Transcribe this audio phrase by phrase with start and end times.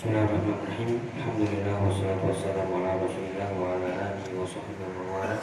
[0.00, 0.96] Bismillahirrahmanirrahim.
[1.12, 5.36] Alhamdulillah wassalatu wassalamu ala Rasulillah wa ala alihi wa sahbihi wa wala.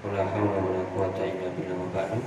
[0.00, 2.24] Wala haula wala quwata illa billah wa ba'du.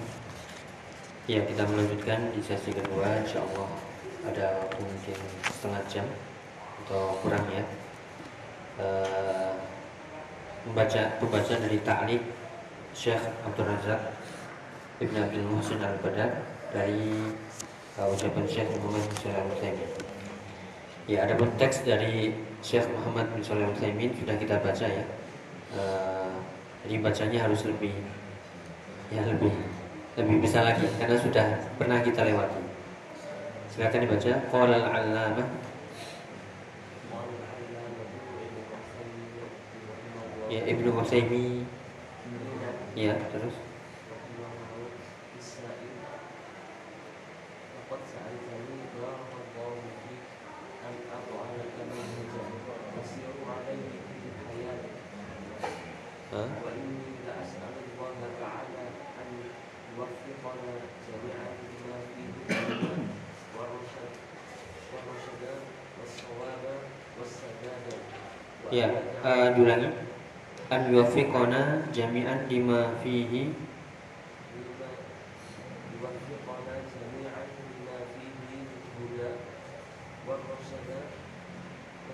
[1.26, 3.66] Ya, kita melanjutkan di sesi kedua insyaallah
[4.30, 5.18] ada mungkin
[5.50, 6.06] setengah jam
[6.86, 7.66] atau kurang ya.
[8.78, 9.58] Uh,
[10.70, 12.22] membaca pembaca dari ta'liq
[12.94, 14.14] Syekh Abdul Razak
[15.02, 17.34] Ibn Abdul Muhsin Al-Badar dari
[17.98, 20.19] uh, ucapan Syekh Muhammad bin Shalih Al-Utsaimin.
[21.08, 25.06] Ya, ada pun teks dari Syekh Muhammad bin Shalih Al-Utsaimin sudah kita baca ya.
[25.70, 26.34] Uh,
[26.86, 27.94] jadi bacanya harus lebih
[29.14, 29.54] ya lebih
[30.18, 31.46] lebih bisa lagi karena sudah
[31.78, 32.62] pernah kita lewati.
[33.72, 34.32] Silakan dibaca.
[34.50, 35.48] Qala al-'allamah
[40.50, 41.62] Ya Ibnu Utsaimin.
[42.98, 43.54] Ya, terus
[68.70, 68.86] Ya,
[69.26, 69.90] uh, diulangi.
[70.70, 73.50] An yuwaffiqana jami'an lima fihi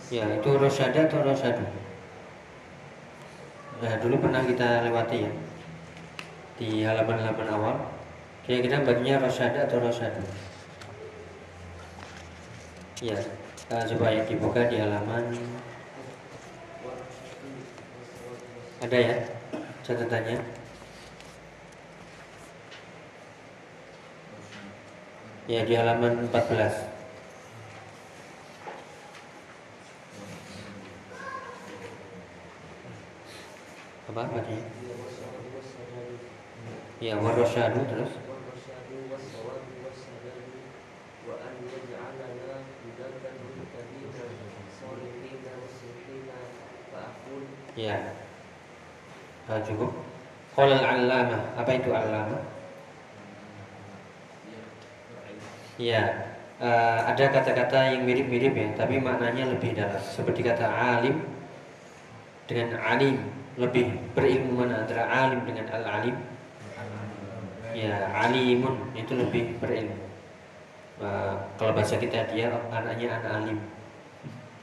[0.05, 1.65] Ya, itu rosyada atau rosyadu?
[3.81, 5.31] Nah, dulu pernah kita lewati ya
[6.61, 7.75] Di halaman-halaman awal
[8.45, 10.21] Kira kita bacanya rosyada atau rosyadu?
[13.01, 13.17] Ya,
[13.67, 15.35] coba ya dibuka di halaman
[18.85, 19.17] Ada ya
[19.81, 20.37] catatannya?
[25.49, 26.85] Ya di halaman 14
[34.05, 34.61] Apa bacanya?
[37.01, 38.13] Ya warosyadu terus
[47.73, 48.14] Ya
[49.63, 49.91] cukup.
[50.55, 51.41] Qala al-allamah.
[51.59, 52.41] Apa itu allamah?
[55.75, 56.31] Ya
[56.63, 59.99] uh, Ada kata-kata yang mirip-mirip ya Tapi maknanya lebih dalam.
[59.99, 61.19] Seperti kata alim
[62.47, 63.19] Dengan alim.
[63.59, 66.15] Lebih berilmu mana antara alim dengan al-alim.
[67.75, 68.95] Ya alimun.
[68.95, 69.99] Itu lebih berilmu.
[71.03, 73.59] Uh, Kalau bahasa kita dia anaknya anak alim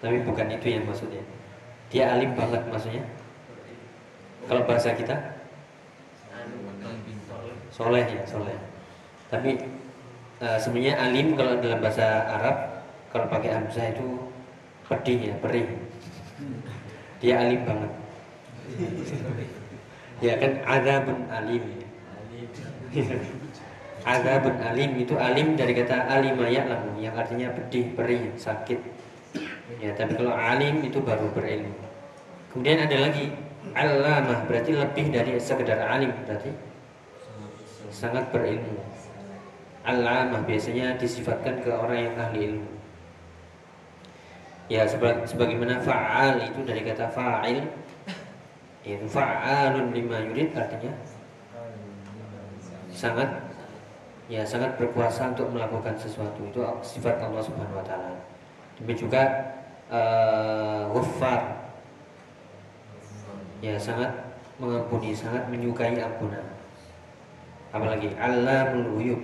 [0.00, 1.20] Tapi bukan itu yang maksudnya.
[1.92, 3.04] Dia alim banget maksudnya
[4.50, 5.16] kalau bahasa kita?
[7.72, 8.58] Soleh ya soleh.
[9.32, 9.56] Tapi
[10.44, 12.56] uh, sebenarnya alim kalau dalam bahasa Arab
[13.08, 14.28] kalau pakai hamzah itu
[14.88, 15.68] pedih ya perih.
[17.24, 17.92] Dia alim banget.
[20.20, 21.64] Ya kan adabun alim.
[24.02, 28.80] Adabun alim itu alim dari kata alimaya lamu yang artinya pedih perih sakit.
[29.80, 31.72] Ya tapi kalau alim itu baru berilmu.
[32.52, 33.32] Kemudian ada lagi
[33.70, 36.50] Alamah berarti lebih dari sekedar alim berarti
[37.94, 38.82] sangat berilmu.
[39.86, 42.70] Alamah biasanya disifatkan ke orang yang ahli ilmu.
[44.66, 44.82] Ya
[45.26, 47.62] sebagaimana fa'al itu dari kata fa'il
[48.82, 50.90] itu fa'alun lima yurid artinya
[52.90, 53.30] sangat
[54.26, 58.18] ya sangat berkuasa untuk melakukan sesuatu itu sifat Allah Subhanahu wa taala.
[58.78, 59.22] Demikian juga
[59.86, 60.90] uh,
[63.62, 64.10] ya sangat
[64.58, 66.42] mengampuni, sangat menyukai ampunan.
[67.72, 69.22] Apalagi Allamul ghuyub.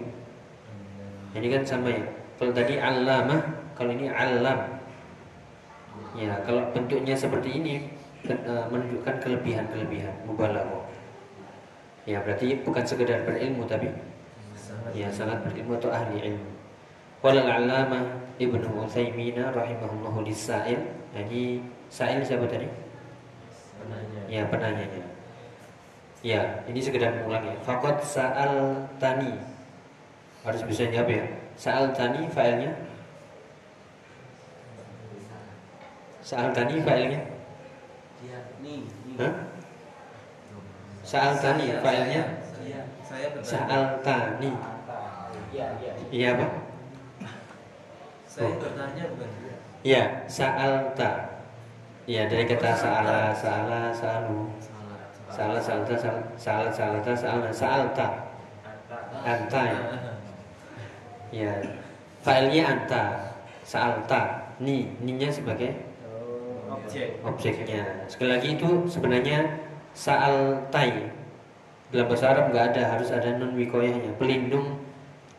[1.37, 2.01] Ini kan sama ya.
[2.39, 3.43] Kalau tadi Allamah,
[3.75, 4.79] kalau ini Allam.
[6.17, 7.75] Ya, kalau bentuknya seperti ini
[8.25, 10.87] eh, menunjukkan kelebihan-kelebihan mubalaghah.
[12.09, 13.93] Ya, berarti bukan sekedar berilmu tapi
[14.97, 16.49] ya sangat berilmu atau ahli ilmu.
[17.21, 20.79] Qala al-allamah Ibnu Utsaimin rahimahullahu lis-sa'il.
[21.13, 21.61] Jadi
[21.93, 22.88] sa'il siapa tadi?
[24.29, 25.05] Ya penanyanya.
[26.21, 27.57] Ya, ini sekedar mengulang ya.
[27.63, 29.39] Fakot sa'al tani.
[30.43, 31.25] Harus bisa jawab ya.
[31.55, 32.75] Sa'al tani failnya.
[36.23, 37.21] Sa'al tani failnya.
[39.23, 39.35] Hah?
[41.07, 42.23] Sa'al tani failnya.
[43.41, 44.53] Sa'al tani.
[46.13, 46.47] Iya apa?
[48.29, 49.31] Saya bertanya bukan.
[49.87, 51.38] Ya, sa'al ta.
[52.09, 54.49] Ya dari kata salah, salah, salu,
[55.29, 55.93] salah, salta,
[56.41, 58.09] salah, salta, salah, salta,
[59.29, 59.81] anta ya.
[61.29, 61.53] Ya,
[62.25, 63.05] filenya anta,
[63.61, 64.41] sa'alta.
[64.57, 65.77] Ni ninya sebagai
[66.73, 67.21] Objek.
[67.21, 67.85] objeknya.
[68.09, 69.45] Sekali lagi itu sebenarnya
[69.93, 71.13] sa'altai.
[71.93, 74.17] Dalam bahasa Arab nggak ada harus ada nun wikoyahnya.
[74.17, 74.81] Pelindung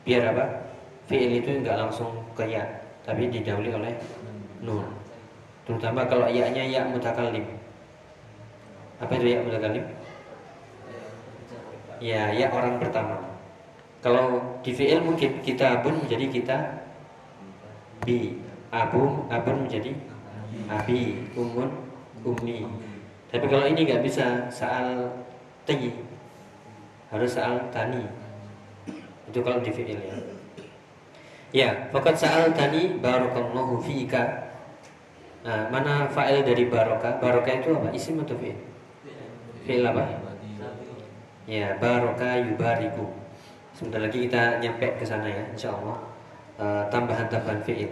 [0.06, 0.70] biar apa?
[1.10, 2.62] Fiil itu nggak langsung ke ya
[3.02, 3.94] tapi didahului oleh
[4.62, 4.99] nun
[5.70, 7.46] terutama kalau ya-nya ya mutakallim
[8.98, 9.86] apa itu ya mutakallim
[12.00, 13.20] ya ya orang pertama.
[14.00, 16.58] Kalau di fiil mungkin kita abun menjadi kita
[18.08, 18.40] bi
[18.72, 19.92] abum abun menjadi
[20.72, 21.68] abi umun
[22.24, 22.64] ummi.
[23.30, 25.12] Tapi kalau ini nggak bisa saal
[25.68, 25.92] tinggi
[27.12, 28.08] harus saal tani.
[29.28, 30.16] Itu kalau di fiil ya.
[31.52, 34.49] Ya fakat saal tani barokallahu fiika
[35.50, 37.18] nah, mana fa'il dari barokah?
[37.18, 37.90] Barokah itu apa?
[37.90, 38.54] Isim atau fiil?
[39.66, 40.06] Fiil apa?
[41.50, 43.10] Ya barokah yubariku.
[43.74, 45.98] Sebentar lagi kita nyampe ke sana ya insya Allah
[46.62, 47.90] uh, tambahan-tambahan fiil.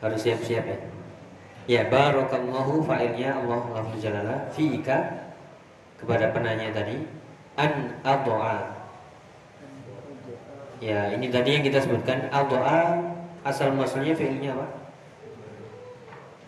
[0.00, 0.78] Harus siap-siap ya.
[1.68, 5.28] Ya barokallahu fa'ilnya Allah lafzul jalala fiika
[6.00, 7.04] kepada penanya tadi
[7.60, 8.80] an addu'a.
[10.80, 12.96] Ya, ini tadi yang kita sebutkan addu'a
[13.44, 14.79] asal maksudnya fi'ilnya apa?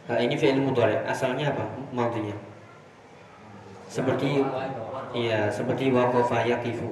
[0.02, 0.98] Nah, ini fi'il mudhari.
[1.06, 1.62] Asalnya apa?
[1.94, 2.34] Madhinya.
[3.86, 4.42] Seperti
[5.14, 6.90] ya, seperti waqafa yaqifu.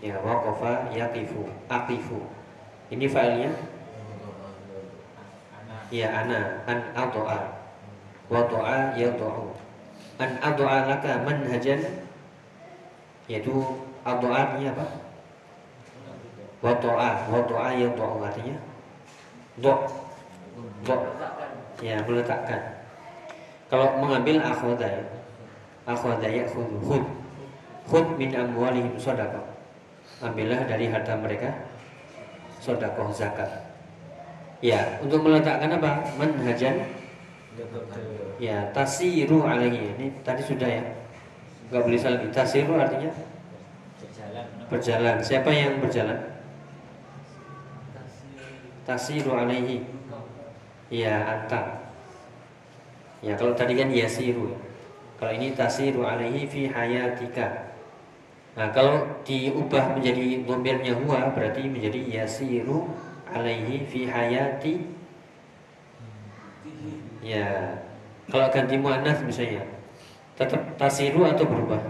[0.00, 2.24] Ya, waqafa yaqifu, aqifu.
[2.88, 3.50] Ini fa'ilnya
[5.92, 6.64] ya ana.
[6.64, 7.52] An adoa
[8.32, 9.52] wa doa ya doa
[10.22, 11.84] an adoa laka manhajan.
[13.28, 13.52] Yaitu
[14.06, 14.86] adoa artinya apa?
[16.64, 18.56] Wa doa wa doa ya doa artinya?
[19.60, 19.74] Do.
[20.86, 20.96] Do
[21.84, 22.80] ya meletakkan
[23.68, 25.04] kalau mengambil akhwada ya
[26.32, 27.04] ya khud khud
[27.84, 29.44] khud min amwalihim sadaqah
[30.24, 31.52] ambillah dari harta mereka
[32.64, 33.50] sedekah zakat
[34.64, 36.00] Ya, untuk meletakkan apa?
[36.16, 36.88] Manhajan.
[38.40, 39.92] Ya, tasiru alaihi.
[39.92, 40.80] Ini tadi sudah ya.
[41.68, 42.32] Enggak boleh salah lagi.
[42.32, 43.12] Tasiru artinya
[44.72, 45.20] berjalan.
[45.20, 46.16] Siapa yang berjalan?
[48.88, 49.84] Tasiru alaihi.
[50.92, 51.92] Ya, anta.
[53.24, 54.52] Ya, kalau tadi kan yasiru.
[55.16, 57.72] Kalau ini tasiru alaihi fi hayatika.
[58.54, 62.86] Nah, kalau diubah menjadi domirnya huwa berarti menjadi yasiru
[63.34, 64.74] alaihi fi hayati
[67.24, 67.80] ya
[68.28, 69.64] kalau ganti muannas misalnya
[70.36, 71.80] tetap tasiru atau berubah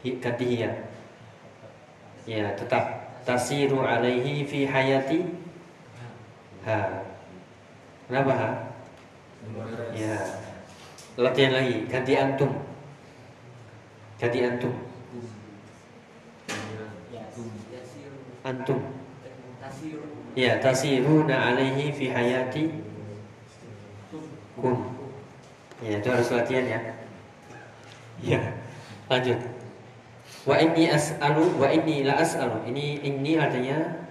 [0.00, 0.70] ganti hiya
[2.24, 5.26] ya tetap tasiru alaihi fi hayati
[6.62, 7.04] ha
[8.08, 8.50] kenapa ha
[9.94, 10.16] ya
[11.20, 12.50] latihan lagi ganti antum
[14.18, 14.74] ganti antum
[18.42, 18.80] antum
[20.38, 22.70] Ya, tasiruna alaihi fi hayati
[24.54, 24.94] kum.
[25.82, 26.80] Ya, itu harus latihan ya.
[28.22, 28.40] Ya,
[29.10, 29.38] lanjut.
[30.46, 32.70] Wa inni as'alu wa inni la as'alu.
[32.70, 34.06] Ini ini artinya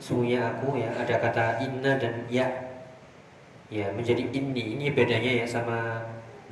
[0.00, 0.88] sungguhnya aku ya.
[0.96, 2.65] Ada kata inna dan ya.
[3.66, 4.78] Ya, menjadi ini.
[4.78, 5.98] Ini bedanya ya sama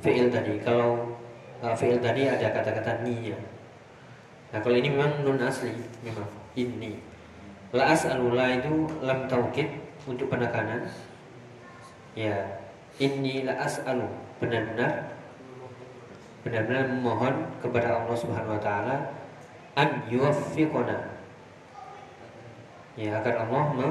[0.03, 0.59] fi'il tadi.
[0.59, 1.15] Kalau
[1.63, 3.39] uh, fi'il tadi ada kata-kata ni ya.
[4.51, 5.71] Nah, kalau ini memang nun asli,
[6.03, 6.27] memang
[6.59, 6.99] ini.
[7.75, 9.67] La as'alullah itu lam taukid
[10.07, 10.87] untuk penekanan.
[12.15, 12.63] Ya,
[12.99, 14.07] inni la as'alu
[14.39, 15.11] benar-benar
[16.43, 18.95] benar-benar memohon kepada Allah Subhanahu wa taala
[19.75, 21.15] an yuwaffiqona.
[22.95, 23.87] Ya, agar Allah me,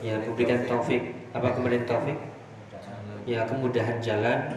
[0.00, 1.21] ya memberikan taufik.
[1.32, 2.16] Apa kemudian taufik?
[3.24, 4.52] Ya, kemudahan jalan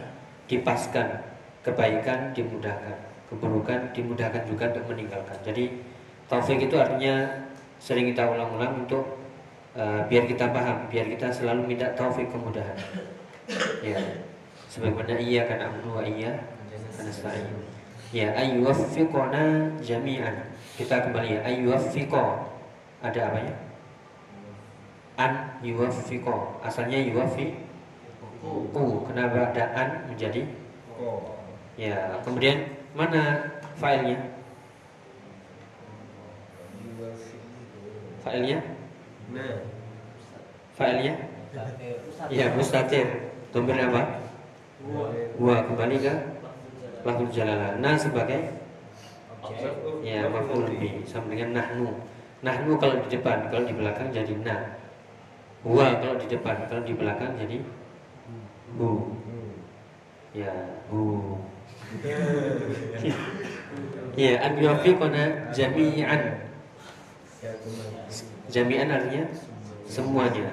[0.49, 1.21] dipaskan,
[1.61, 2.97] kebaikan dimudahkan,
[3.29, 5.37] keburukan dimudahkan juga untuk meninggalkan.
[5.45, 5.81] Jadi
[6.25, 7.45] taufik itu artinya
[7.77, 9.21] sering kita ulang-ulang untuk
[9.77, 12.75] uh, biar kita paham, biar kita selalu minta taufik kemudahan.
[13.85, 14.01] Ya.
[14.65, 16.35] Sebagaimana iya kan amnu wa iya
[16.99, 17.47] nasta'in.
[18.11, 20.51] Ya, ayyuwaffiqona jami'an.
[20.75, 22.51] Kita kembali ya, ayyuwaffiqo.
[22.99, 23.53] Ada apa ya?
[25.15, 26.59] An yuwaffiqo.
[26.63, 27.55] Asalnya yuwaffi
[28.45, 29.01] U.
[29.07, 30.45] Kenapa ada an menjadi
[31.75, 33.51] Ya, kemudian mana?
[33.75, 34.15] Fa'ilnya?
[39.35, 39.59] Nah.
[40.79, 41.13] Fa'ilnya?
[42.31, 43.07] Iya, mustatir.
[43.51, 44.23] Domir apa?
[45.39, 46.13] Wa kembali ke
[47.03, 47.75] lafzul jalalah.
[47.79, 48.55] Nah sebagai
[50.03, 51.91] ya maf'ul bi sama dengan nahnu.
[52.43, 54.63] Nahnu kalau di depan, kalau di belakang jadi nah.
[55.65, 57.57] Wa kalau di depan, kalau di belakang jadi
[58.77, 59.17] bu.
[60.37, 60.53] Ya,
[60.85, 61.41] bu.
[64.13, 66.45] Ya, an yufiquna jami'an
[68.45, 69.25] Jami'an artinya
[69.89, 70.49] semuanya.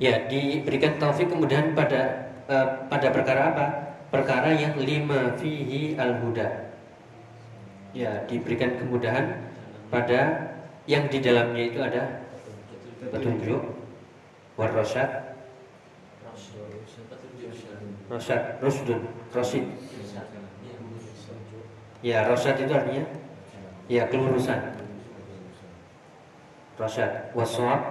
[0.00, 3.66] Ya, diberikan taufik kemudian pada uh, pada perkara apa?
[4.08, 6.72] Perkara yang lima fihi al-huda.
[7.92, 9.52] Ya, diberikan kemudahan
[9.88, 10.52] pada
[10.84, 12.25] yang di dalamnya itu ada
[13.00, 13.62] petunjuk
[14.56, 15.36] warosat
[18.06, 19.02] Rosat, Rusdun,
[19.34, 19.66] Rosid.
[22.06, 23.04] Ya, Rosat itu artinya?
[23.90, 24.78] Ya, kelurusan
[26.78, 27.82] Rosat, Waswab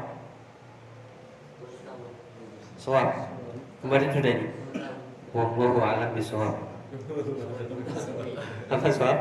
[2.79, 3.11] Soal
[3.83, 4.47] Kemarin sudah ini.
[5.35, 6.55] Wallahu a'lam bisawab
[8.71, 9.17] Apa soal?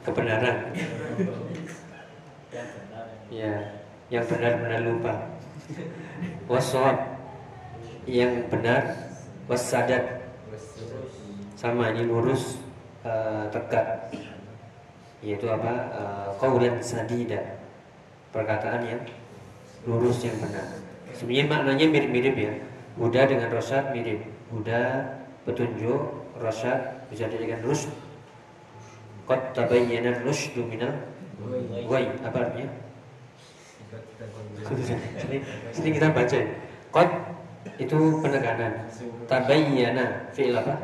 [0.00, 0.72] Kebenaran
[3.28, 3.76] Ya
[4.08, 5.14] Yang benar-benar lupa
[6.48, 6.96] Waswab
[8.08, 8.82] Yang benar
[9.48, 10.24] Wasadat
[11.56, 12.60] Sama ini lurus
[13.04, 14.08] uh, Tegak
[15.20, 17.60] Yaitu apa uh, Qawlan sadida
[18.32, 19.02] Perkataan yang
[19.84, 22.52] Lurus yang benar Sebenarnya maknanya mirip-mirip ya.
[22.98, 24.22] Huda dengan rosat mirip.
[24.54, 25.06] Huda
[25.42, 26.02] petunjuk,
[26.38, 27.90] rosat bisa dijadikan rus.
[29.26, 30.94] Qad tabayyana rusdu minal
[31.90, 32.06] wai.
[32.22, 32.68] Apa artinya?
[33.88, 35.38] Sini,
[35.74, 36.38] sini kita baca.
[36.88, 37.10] Qad
[37.78, 38.72] itu penekanan.
[39.28, 40.74] Tabayyana fi'il apa?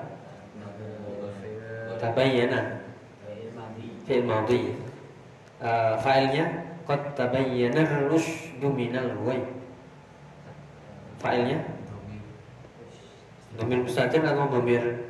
[2.01, 2.61] Tabayyana
[4.05, 4.77] fi'il madhi.
[5.65, 6.45] Uh, fa'ilnya
[6.85, 9.17] qad tabayyana rusdu minal
[11.25, 11.57] Fa'ilnya
[13.57, 15.09] Domir mustatir atau domir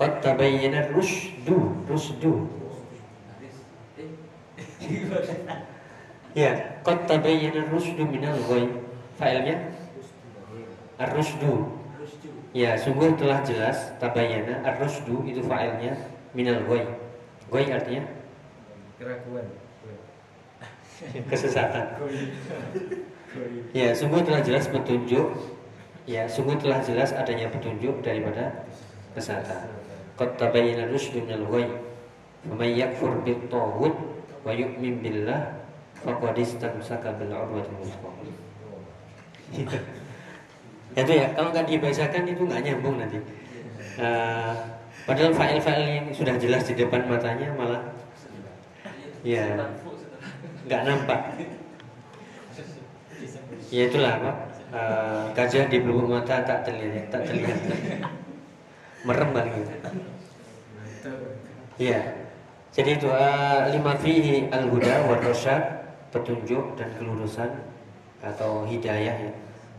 [0.00, 2.48] Qad tabayyana rusdu Rusdu
[6.34, 8.66] Ya Qad tabayyana rusdu minal ghoy
[9.14, 9.70] Fa'ilnya?
[10.98, 11.70] Ar-rusdu.
[12.54, 15.94] Ya sungguh telah jelas Tabayyana Ar-rusdu itu fa'ilnya
[16.34, 16.82] Minal ghoy
[17.50, 18.02] Ghoy artinya?
[18.98, 19.46] Keraguan.
[21.30, 21.98] Kesesatan.
[23.74, 25.26] Ya, sungguh telah jelas petunjuk.
[26.06, 28.64] Ya, sungguh telah jelas adanya petunjuk daripada
[29.16, 29.66] kesatan.
[30.14, 31.70] Qad tabayyana rusydu minal ghayy.
[32.46, 33.94] Faman yakfur bit taghut
[34.44, 35.63] wa yu'min billah
[36.04, 38.10] faqad istamsaka bil urwatil wuthqa.
[40.94, 43.18] Ya itu ya, kalau nggak dibacakan itu nggak nyambung nanti.
[43.98, 44.54] Uh,
[45.08, 47.82] padahal file-file yang sudah jelas di depan matanya malah
[49.24, 49.64] ya
[50.68, 51.20] nggak nampak.
[53.72, 54.32] Ya itulah apa?
[54.74, 57.58] Uh, gajah di belakang mata tak terlihat tak terlihat.
[59.04, 59.72] Merem gitu.
[61.78, 62.00] Ya.
[62.74, 65.83] Jadi itu uh, lima fihi al huda wa rasyad
[66.14, 67.50] petunjuk dan kelurusan
[68.22, 69.32] atau hidayah ya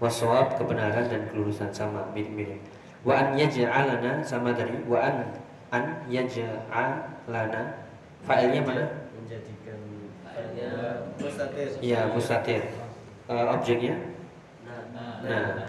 [0.03, 2.59] waswab kebenaran dan kelurusan sama mirip-mirip
[3.07, 5.31] wa an yaj'alana sama dari wa an
[5.71, 7.87] an yaj'alana
[8.27, 8.83] fa'ilnya mana
[9.15, 9.79] menjadikan
[11.15, 12.61] mustatir ya mustatir
[13.29, 13.95] uh, objeknya?
[15.25, 15.65] Nah,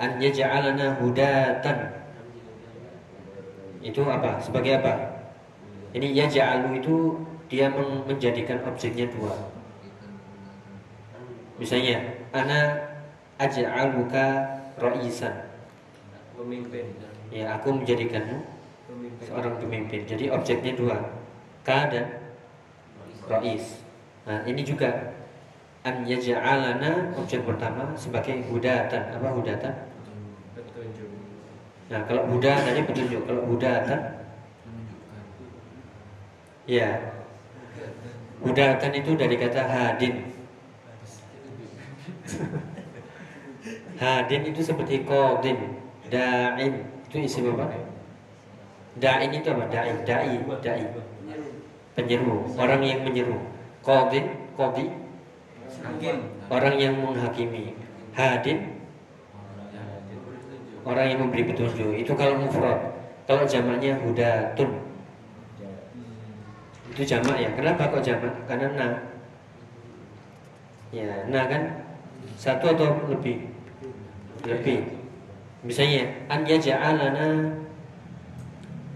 [0.00, 1.78] an yaj'alana hudatan.
[3.84, 4.40] Itu apa?
[4.40, 4.94] Sebagai apa?
[5.92, 7.20] Ini yaj'alu itu
[7.52, 7.68] dia
[8.08, 9.36] menjadikan objeknya dua.
[11.54, 12.02] Misalnya,
[12.34, 12.74] ana
[13.38, 15.54] aj'aluka ra'isan.
[16.34, 16.98] Pemimpin.
[17.30, 18.42] Ya, aku menjadikanmu
[18.90, 19.24] Pemimpin.
[19.26, 20.00] seorang pemimpin.
[20.02, 20.98] Jadi objeknya dua,
[21.62, 22.34] ka dan
[23.30, 23.80] ra'is.
[24.26, 25.14] Nah, ini juga
[25.84, 29.14] an yaj'alana objek pertama sebagai hudatan.
[29.14, 29.74] Apa hudatan?
[30.58, 31.08] Petunjuk.
[31.92, 34.00] Nah, kalau Buddha tadi petunjuk, kalau hudatan
[36.64, 37.12] ya.
[38.40, 40.33] Hudatan itu dari kata hadin.
[44.02, 45.58] hadin itu seperti qadin,
[46.08, 46.74] da'in.
[47.08, 47.70] Itu isi apa?
[48.98, 49.64] Da'in itu apa?
[49.70, 50.84] Da'i, da'i, da'i.
[51.94, 53.38] Penyeru, orang yang menyeru.
[53.84, 54.26] Qadin,
[54.58, 55.04] qadi
[55.84, 56.16] Hakim.
[56.48, 57.76] Orang yang menghakimi.
[58.14, 58.74] Hadin
[60.84, 61.90] orang yang memberi petunjuk.
[61.96, 62.92] Itu kalau mufrad.
[63.24, 64.70] Kalau jamaknya hudatun.
[66.92, 67.50] Itu jamak ya.
[67.56, 68.32] Kenapa kok jamak?
[68.44, 68.88] Karena na.
[70.94, 71.62] Ya, na kan
[72.38, 73.48] satu atau lebih?
[74.44, 74.84] Lebih.
[75.64, 77.48] Misalnya an yaj'alana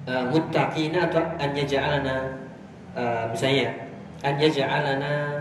[0.05, 3.89] uh, muttaqina atau an uh, misalnya
[4.21, 5.41] an yaj'alana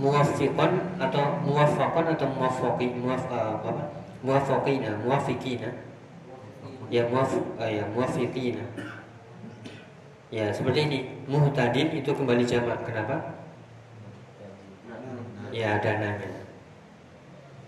[0.00, 3.92] muwafiqan atau muwafaqan atau muwafaqi muwaf uh, apa
[4.24, 5.68] muwafaqina muwafiqina
[6.88, 8.64] ya muwaf uh, ya muwafiqina
[10.32, 10.98] ya seperti ini.
[11.28, 12.80] Muhtadin itu kembali jamak.
[12.88, 13.20] Kenapa?
[15.52, 16.41] Ya dananya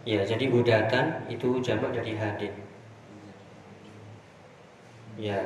[0.04, 2.52] ya jadi hudatan itu jamak dari hadin.
[5.20, 5.40] Ya.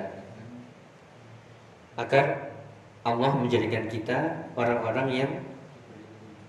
[1.99, 2.55] Agar
[3.03, 5.31] Allah menjadikan kita orang-orang yang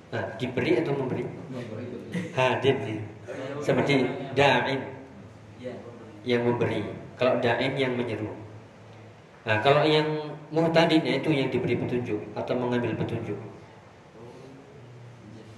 [0.10, 1.22] Nah, diberi atau memberi?
[2.34, 2.98] hadin ya.
[3.62, 4.82] seperti da'in.
[5.62, 5.74] Ya.
[6.26, 6.82] yang memberi.
[7.14, 8.34] Kalau da'in yang menyeru.
[9.46, 13.38] Nah kalau yang muhtadin itu yang diberi petunjuk atau mengambil petunjuk.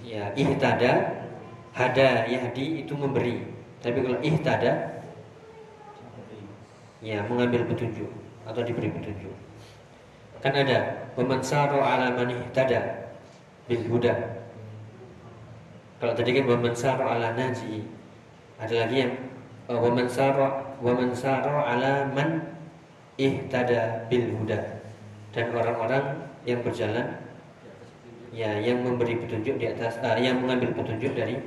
[0.04, 1.21] Ya ihtada
[1.72, 3.48] hada yahdi itu memberi.
[3.82, 5.02] Tapi kalau ihtada
[7.02, 8.08] ya mengambil petunjuk
[8.46, 9.34] atau diberi petunjuk.
[10.42, 13.10] Kan ada waman ala man ihtada
[13.66, 14.14] bil huda.
[15.98, 17.86] Kalau tadi kan waman ala naji
[18.62, 19.12] ada lagi yang
[19.66, 20.06] uh, waman
[20.82, 22.58] waman saro ala man
[23.18, 24.82] ihtada bil huda.
[25.32, 27.22] Dan orang-orang yang berjalan
[28.34, 31.38] ya yang memberi petunjuk di atas uh, yang mengambil petunjuk dari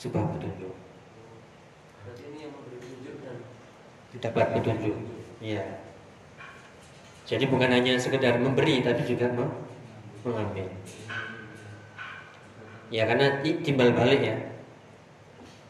[0.00, 0.72] sebuah petunjuk.
[2.00, 3.36] Berarti ini yang memberi petunjuk dan
[4.24, 4.96] dapat petunjuk.
[5.44, 5.64] Ya
[7.30, 9.30] jadi bukan hanya sekedar memberi tapi juga
[10.26, 10.66] mengambil.
[12.90, 14.36] Ya karena timbal balik ya.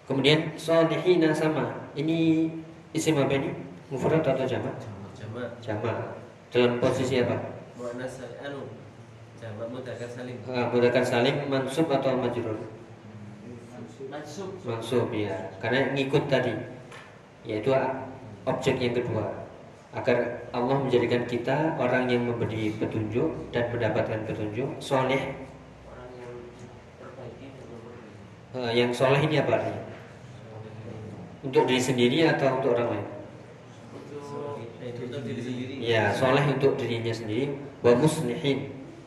[0.08, 1.92] Kemudian solihina sama.
[1.92, 2.48] Ini
[2.96, 3.52] isim apa ini?
[3.92, 4.72] Mufrad atau jamak?
[5.12, 5.52] Jamak.
[5.60, 6.16] Jamak.
[6.48, 7.36] Dalam posisi apa?
[7.76, 8.72] Muannas anu.
[9.36, 10.36] Jamak mudzakkar salim.
[10.44, 12.60] uh, menggunakan salim mansub atau majrur
[14.10, 14.50] Mansub.
[14.66, 16.50] mansub ya karena ngikut tadi
[17.46, 17.70] yaitu
[18.42, 19.46] objek yang kedua
[19.94, 25.34] agar Allah menjadikan kita orang yang memberi petunjuk dan mendapatkan petunjuk soleh
[25.86, 26.34] Orang yang.
[28.50, 29.82] Eh, yang soleh ini apa artinya
[31.40, 33.06] untuk diri sendiri atau untuk orang lain
[33.94, 35.74] Untuk untuk diri sendiri.
[35.80, 38.58] ya soleh untuk dirinya sendiri wa muslihin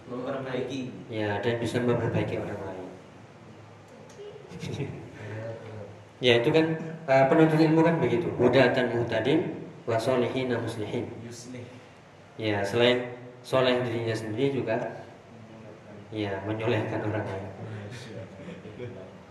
[0.04, 0.82] Memperbaiki.
[1.10, 2.73] ya dan bisa memperbaiki orang lain
[6.24, 6.66] ya itu kan
[7.08, 11.12] eh, penuntut ilmu kan begitu hudatan muhtadin wa solihina muslihin.
[12.40, 13.14] Ya, selain
[13.46, 15.06] soleh dirinya sendiri juga
[16.10, 17.50] ya menyolehkan orang lain.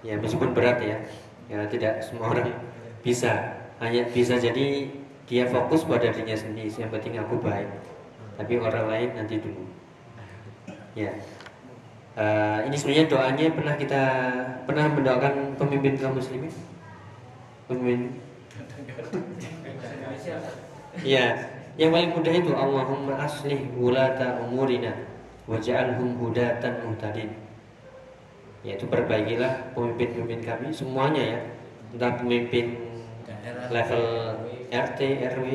[0.02, 0.98] Ya, meskipun berat ya.
[1.50, 2.52] Ya, tidak semua orang
[3.02, 3.58] bisa.
[3.82, 4.86] Hanya bisa jadi
[5.26, 6.70] dia fokus pada dirinya sendiri.
[6.70, 7.66] Yang penting aku baik.
[8.38, 9.64] Tapi orang lain nanti dulu.
[10.94, 11.10] Ya.
[12.12, 14.02] Eh, ini sebenarnya doanya pernah kita
[14.68, 16.52] pernah mendoakan pemimpin kaum muslimin?
[17.64, 18.20] Pemimpin
[21.00, 21.40] Ya,
[21.80, 24.92] yang paling mudah itu Allahumma aslih wulata umurina
[25.48, 27.32] waj'alhum hudatan muhtadin.
[28.60, 31.40] Yaitu perbaikilah pemimpin-pemimpin kami semuanya ya.
[31.96, 32.76] Entah pemimpin
[33.72, 34.04] level
[34.68, 35.00] RT,
[35.32, 35.46] RW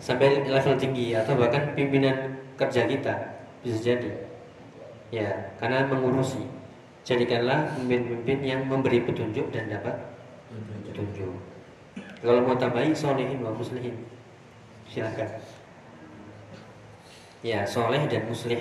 [0.00, 3.14] sampai level tinggi atau bahkan pimpinan kerja kita
[3.60, 4.29] bisa jadi.
[5.10, 6.46] Ya, karena mengurusi.
[7.02, 9.98] Jadikanlah pemimpin-pemimpin yang memberi petunjuk dan dapat
[10.86, 11.34] petunjuk.
[12.20, 13.96] Kalau mau tambahin solehin wa muslihin.
[14.86, 15.40] Silakan.
[17.40, 18.60] Ya soleh dan muslih.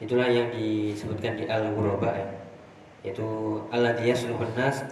[0.00, 2.16] Itulah yang disebutkan di Al-Ghuraba.
[2.16, 2.28] Ya.
[3.04, 3.26] Yaitu
[3.68, 4.88] Alladhi yasluhun nas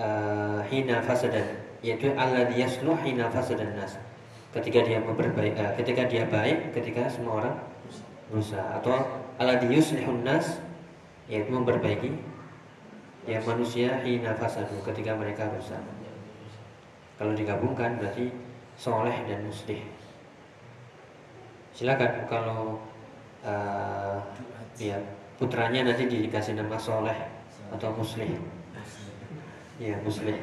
[0.00, 1.44] uh, Hina fasadan.
[1.84, 4.00] Yaitu Alladhi yasluh hina fasadan nas.
[4.56, 7.54] Ketika dia memperbaik uh, Ketika dia baik Ketika semua orang
[8.32, 8.80] berusaha.
[8.80, 10.60] Atau Alladhi yuslihun nas
[11.28, 12.10] Yaitu memperbaiki
[13.26, 15.82] Ya manusia hina fasadu Ketika mereka rusak
[17.16, 18.28] kalau digabungkan berarti
[18.76, 19.80] soleh dan muslih.
[21.72, 22.76] Silakan kalau
[23.40, 24.20] uh,
[24.76, 25.00] ya
[25.40, 27.16] putranya nanti dikasih nama soleh
[27.72, 28.36] atau muslih.
[29.80, 30.36] Ya muslih.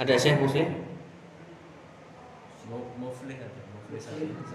[0.00, 0.72] Ada syekh muslih?
[2.72, 3.60] Mu- Muflih ada.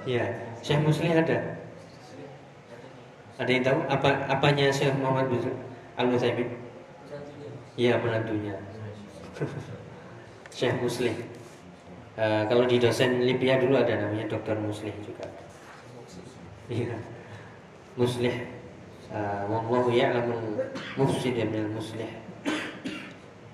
[0.09, 0.25] Ya,
[0.65, 1.61] syekh muslih ada.
[3.37, 5.53] Ada yang tahu apa apanya Syekh Muhammad bin
[5.93, 6.49] Al Utsaimin?
[7.77, 8.57] Iya menantunya.
[10.49, 11.13] Syekh Muslih.
[12.17, 15.29] Eh, kalau di dosen Libya dulu ada namanya Dokter Muslih juga.
[16.65, 16.97] Iya.
[17.93, 18.57] Muslih.
[19.07, 20.67] Uh, Wallahu ya'lamul
[20.99, 22.11] mufsid minal muslih.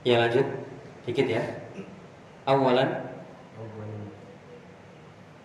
[0.02, 0.42] Ya lanjut
[1.06, 1.46] dikit ya.
[2.50, 2.90] Awalan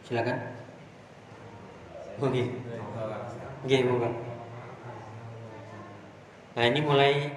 [0.09, 0.41] silakan.
[2.25, 2.43] Oke.
[3.69, 4.28] Oke, monggo.
[6.59, 7.31] Nah, ini mulai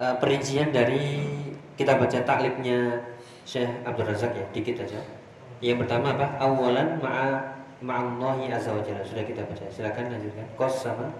[0.00, 1.20] uh, perincian dari
[1.76, 3.04] kita baca taklifnya
[3.44, 4.96] Syekh Abdul Razak ya, dikit aja.
[5.60, 6.40] Yang pertama apa?
[6.40, 7.52] Awalan ma'a
[7.84, 8.80] ma'allahi azza wa.
[8.80, 9.68] Sudah kita baca.
[9.68, 10.48] Silakan lanjutkan.
[10.56, 11.12] Kos sama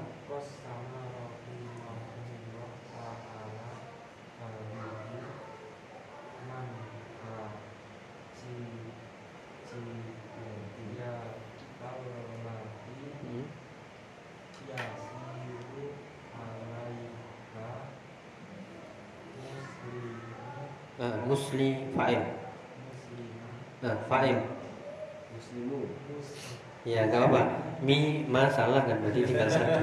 [29.13, 29.81] jadi tinggal satu.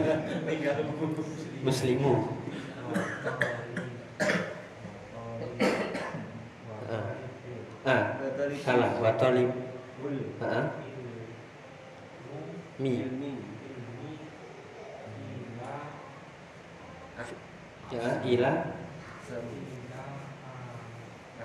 [1.62, 2.14] Muslimu.
[6.90, 7.06] Ah.
[7.86, 8.04] ah.
[8.66, 8.92] Salah.
[8.98, 9.50] Watolim
[10.42, 10.66] ah.
[12.82, 13.06] Mi.
[17.90, 18.54] Ya ila.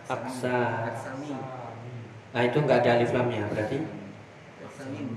[0.05, 0.85] Aksa
[2.35, 3.79] nah itu nggak ada alif lamnya berarti?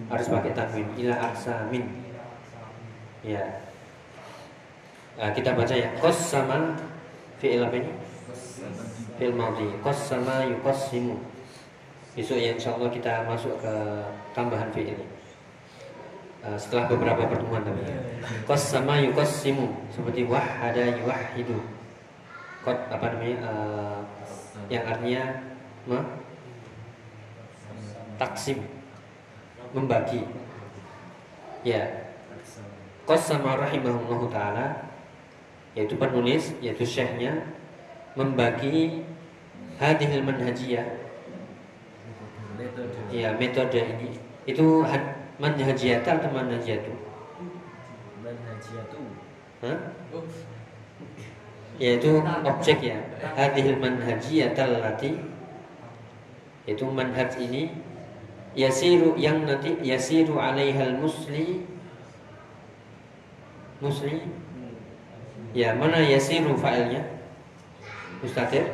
[0.08, 0.88] Harus pakai tanwin.
[0.96, 2.07] Ila aksa min.
[3.28, 3.44] Ya.
[5.20, 5.92] Nah, kita baca ya.
[6.00, 6.80] Kos sama
[7.44, 7.92] fi'il apa ini?
[9.20, 9.68] Fi'il madhi.
[9.84, 11.20] Kos sama yuqassimu.
[12.16, 13.74] Besok ya insya Allah kita masuk ke
[14.32, 15.06] tambahan fi'il ini.
[16.48, 17.84] Eh, setelah beberapa pertemuan tapi
[18.48, 21.60] Kos sama yuqassimu seperti wahada yuwahidu.
[22.64, 23.38] Kot apa namanya?
[23.44, 24.00] eh,
[24.72, 25.24] yang artinya
[25.84, 26.00] me,
[28.16, 28.64] taksim
[29.76, 30.24] membagi.
[31.68, 32.07] Ya,
[33.08, 34.68] Qasama rahimahullah ta'ala
[35.72, 37.56] Yaitu penulis, yaitu syekhnya
[38.20, 39.08] Membagi
[39.80, 40.84] Hadihil manhajiyah
[42.60, 43.00] Metode.
[43.14, 44.12] Ya metode ini
[44.44, 44.84] Itu
[45.40, 46.92] manhajiyata atau manhajiyatu
[48.20, 49.00] Manhajiyatu.
[49.64, 49.78] Hah?
[51.80, 52.12] Yaitu
[52.44, 53.00] objek ya
[53.40, 55.16] Hadihil manhajiyata lati
[56.68, 57.72] Yaitu manhaj ini
[58.58, 61.77] Yasiru yang nanti Yasiru alaihal musli
[63.82, 64.22] Musli
[65.56, 67.02] Ya, mana yasiru fa'ilnya?
[68.22, 68.68] Mustatir?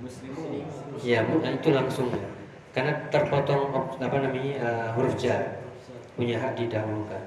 [0.00, 0.64] Muslimu.
[1.04, 2.28] Ya, mu- itu langsung ya.
[2.72, 5.58] Karena terpotong apa namanya eh, huruf jar
[6.16, 7.20] punya hak didahulukan.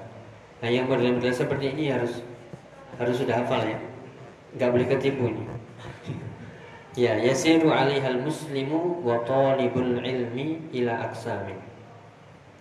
[0.64, 2.24] Nah, yang model-model seperti ini harus
[2.96, 3.78] harus sudah hafal ya.
[4.56, 5.44] Nggak boleh ketipu ini.
[6.96, 11.60] Ya, yasiru alaihal muslimu wa talibul ilmi ila aksamin.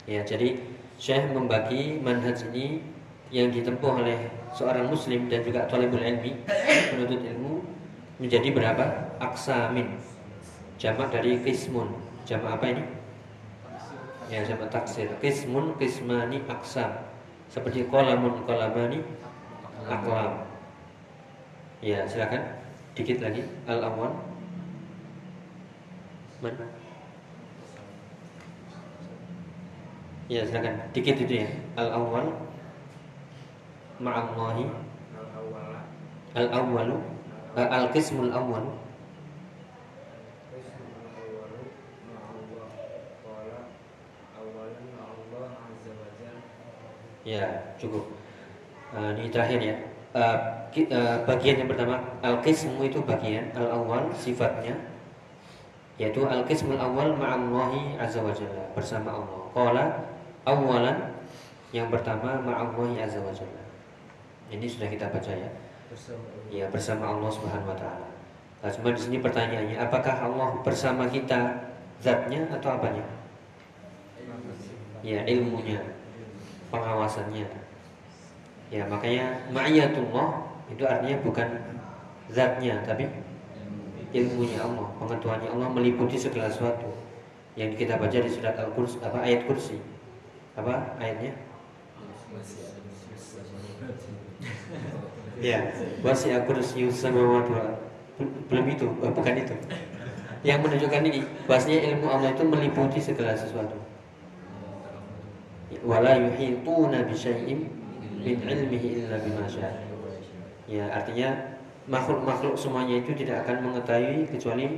[0.06, 0.60] Ya, jadi
[1.02, 2.84] Syekh membagi manhaj ini
[3.32, 6.36] yang ditempuh oleh seorang muslim dan juga talibul ilmi,
[6.92, 7.64] penuntut ilmu
[8.20, 9.16] menjadi berapa?
[9.24, 9.96] Aksamin.
[10.76, 11.88] Jamak dari kismun.
[12.28, 12.84] Jamak apa ini?
[14.28, 15.08] Ya, jamak taksir.
[15.24, 16.92] Kismun, kismani, aksam.
[17.48, 19.04] Seperti kolamun, kolamani,
[19.88, 20.44] aklam.
[21.80, 22.60] Ya, silakan.
[22.96, 23.48] Dikit lagi.
[23.68, 24.12] Al-awwal.
[26.44, 26.68] Mana?
[30.28, 30.76] Ya, silakan.
[30.92, 31.50] Dikit itu ya.
[31.80, 32.51] Al-awwal.
[34.02, 34.66] Ma'allahi.
[36.34, 36.98] Al-awwalu.
[37.54, 38.66] Al-qismul awwal.
[47.22, 47.46] Ya,
[47.78, 48.10] cukup.
[48.98, 49.76] Eh, ini terakhir ya.
[50.74, 54.76] Ki- eh, bagian yang pertama al-qismu itu bagian al-awwal sifatnya
[56.00, 59.40] yaitu al-qismul awal ma'allahi azza wa jalla bersama Allah.
[59.54, 59.86] Qala
[60.48, 60.98] awalan
[61.76, 63.64] yang pertama ma'allahi azza wa jalla.
[64.52, 65.50] Ini sudah kita baca ya.
[65.88, 68.08] Bersama Ya bersama Allah Subhanahu wa taala.
[68.62, 71.72] Nah, cuma di sini pertanyaannya, apakah Allah bersama kita
[72.04, 73.02] zatnya atau apanya?
[75.02, 75.82] Ya, ilmunya,
[76.70, 77.48] pengawasannya.
[78.70, 81.48] Ya, makanya ma'iyatullah itu artinya bukan
[82.32, 83.10] zatnya tapi
[84.14, 86.92] ilmunya Allah, pengetahuannya Allah meliputi segala sesuatu.
[87.58, 89.76] Yang kita baca di surat Al-Kursi apa ayat kursi.
[90.56, 91.36] Apa ayatnya?
[95.42, 95.74] Ya,
[96.06, 97.74] wasi'a kursiyyus samawati wal.
[98.50, 99.58] Belum itu, oh, bukan itu.
[100.46, 103.78] Yang menunjukkan ini, bahasanya ilmu Allah itu meliputi segala sesuatu.
[105.82, 107.66] Wala yuhituna bi syai'in
[108.22, 109.50] min ilmihi illa bima.
[110.70, 111.58] Ya, artinya
[111.90, 114.78] makhluk-makhluk semuanya itu tidak akan mengetahui kecuali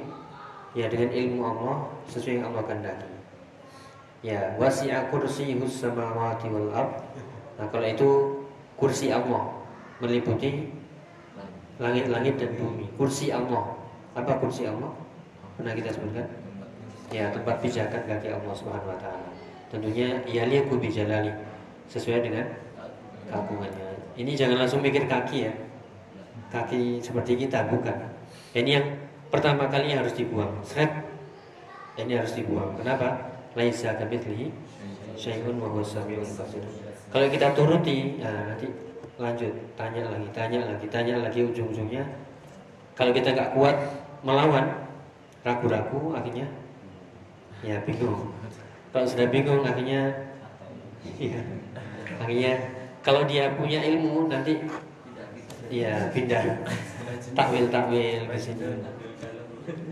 [0.72, 1.76] ya dengan ilmu Allah
[2.08, 3.12] sesuai yang Allah kehendaki.
[4.24, 7.04] Ya, wasi'a kursiyyus samawati wal ard.
[7.60, 8.10] Nah, kalau itu
[8.84, 9.48] kursi Allah
[10.04, 10.68] meliputi
[11.80, 12.84] langit-langit dan bumi.
[13.00, 13.80] Kursi Allah.
[14.12, 14.92] Apa kursi Allah?
[15.56, 16.28] Pernah kita sebutkan?
[17.16, 19.32] Ya, tempat pijakan kaki Allah Subhanahu wa taala.
[19.72, 21.32] Tentunya yaliqu bi jalali
[21.88, 22.46] sesuai dengan
[23.32, 23.88] keagungannya.
[24.20, 25.54] Ini jangan langsung mikir kaki ya.
[26.52, 27.96] Kaki seperti kita bukan.
[28.52, 28.88] Ini yang
[29.32, 30.60] pertama kali harus dibuang.
[30.68, 30.92] Seret.
[31.96, 32.76] Ini harus dibuang.
[32.76, 33.32] Kenapa?
[33.56, 34.52] Laisa kamitslihi
[35.16, 36.93] syai'un wa huwas samiul basir.
[37.14, 38.66] Kalau kita turuti, nah nanti
[39.22, 42.02] lanjut tanya lagi, tanya lagi, tanya lagi ujung-ujungnya.
[42.98, 43.78] Kalau kita nggak kuat
[44.26, 44.66] melawan,
[45.46, 46.50] ragu-ragu akhirnya
[47.62, 48.34] ya bingung.
[48.90, 50.10] Kalau sudah bingung akhirnya
[51.22, 51.38] ya,
[52.18, 52.54] akhirnya
[53.06, 54.66] kalau dia punya ilmu nanti
[55.70, 56.66] ya pindah
[57.38, 58.82] takwil takwil ke sini.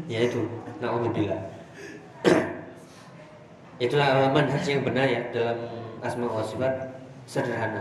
[0.09, 0.41] Ya itu,
[0.81, 1.37] naudzubillah.
[3.77, 5.57] Itulah manhaj yang benar ya dalam
[6.03, 6.90] asma wa sifat
[7.31, 7.79] sederhana.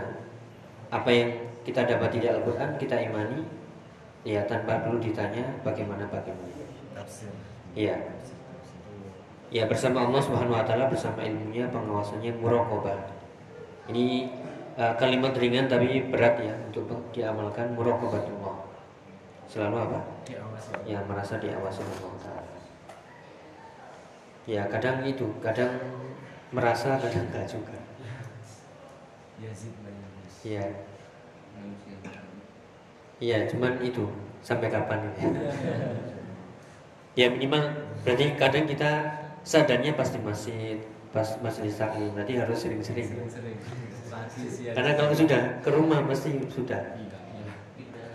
[0.87, 1.35] Apa yang
[1.67, 3.43] kita dapat di Al-Qur'an kita imani
[4.23, 6.55] ya tanpa perlu ditanya bagaimana bagaimana.
[7.75, 7.99] Iya.
[9.51, 12.95] Ya bersama Allah Subhanahu Wa Taala bersama ilmunya pengawasannya murokobah.
[13.91, 14.31] Ini
[14.79, 18.71] uh, kalimat ringan tapi berat ya untuk diamalkan murokobatullah.
[19.51, 19.99] Selalu apa?
[20.23, 20.71] Diawasi.
[20.87, 22.55] Ya merasa diawasi Allah Taala.
[24.47, 25.75] Ya kadang itu, kadang
[26.55, 27.80] merasa kadang enggak juga.
[29.41, 30.35] Yazid bin Yunus.
[30.45, 30.65] Iya.
[33.21, 34.05] Iya, cuman itu
[34.41, 35.41] sampai kapan ini?
[37.11, 37.75] ya minimal
[38.07, 38.91] berarti kadang kita
[39.43, 40.77] sadarnya pas di masjid,
[41.11, 43.09] pas masih di taklim, berarti harus sering-sering.
[44.73, 46.97] Karena kalau sudah ke rumah pasti sudah.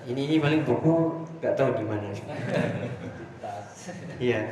[0.07, 2.09] Ini ini paling buku nggak tahu di mana.
[4.19, 4.51] Iya.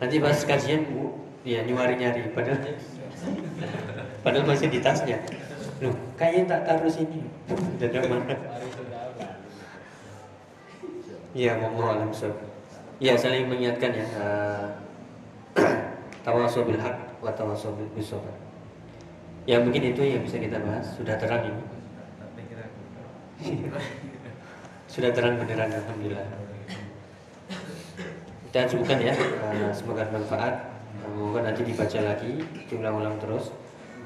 [0.00, 2.60] Nanti pas kajian bu, ya nyuari-nyari, padahal
[4.24, 5.20] padahal masih di tasnya.
[5.84, 7.20] Loh, kayaknya tak taruh sini.
[7.76, 8.34] Dada mana?
[11.34, 12.08] Iya, mau alam.
[13.02, 14.06] Iya, saling mengingatkan ya.
[14.16, 14.66] Uh,
[16.24, 17.90] tawasul bil haq wa tawasul bil.
[19.44, 20.94] Ya mungkin itu yang bisa kita bahas.
[20.94, 21.62] Sudah terang ini.
[24.94, 26.24] Sudah terang beneran alhamdulillah.
[28.48, 29.12] Kita cukupkan ya.
[29.42, 30.70] Uh, semoga bermanfaat.
[31.18, 33.50] Moga nanti dibaca lagi, diulang-ulang terus.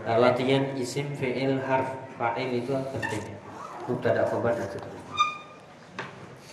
[0.07, 3.35] Uh, latihan isim fi'il harf fa'il itu penting.
[3.89, 5.15] Mubtada khabar dan seterusnya.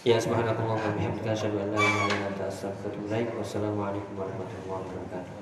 [0.05, 3.29] Ya subhanakallah wa bihamdika asyhadu an la ilaha illa anta astaghfiruka wa atubu ilaik.
[3.35, 5.34] Wassalamualaikum warahmatullahi wabarakatuh.